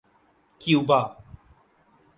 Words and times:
Cuba 0.59 1.17